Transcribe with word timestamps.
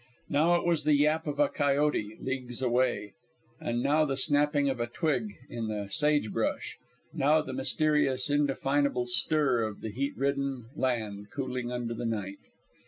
Now 0.29 0.55
it 0.55 0.65
was 0.65 0.83
the 0.83 0.95
yap 0.95 1.27
of 1.27 1.37
a 1.37 1.47
coyote 1.47 2.17
leagues 2.19 2.59
away; 2.63 3.13
now 3.61 4.03
the 4.03 4.17
snapping 4.17 4.67
of 4.67 4.79
a 4.79 4.87
twig 4.87 5.35
in 5.47 5.67
the 5.67 5.89
sage 5.91 6.31
brush; 6.31 6.77
now 7.13 7.43
the 7.43 7.53
mysterious, 7.53 8.27
indefinable 8.27 9.05
stir 9.05 9.61
of 9.61 9.81
the 9.81 9.91
heat 9.91 10.17
ridden 10.17 10.65
land 10.75 11.27
cooling 11.29 11.71
under 11.71 11.93
the 11.93 12.07
night. 12.07 12.39